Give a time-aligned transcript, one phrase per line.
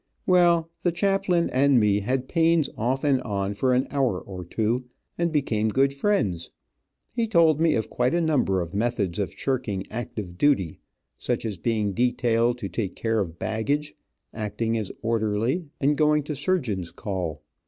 [0.25, 4.85] Well, the chaplain and me had pains off and on, for an hour or two,
[5.15, 6.49] and became good friends.
[7.13, 10.79] He told me of quite a number of methods of shirking active duty,
[11.19, 13.93] such as being detailed to take care of baggage,
[14.33, 17.43] acting as orderly, and going to surgeon's call.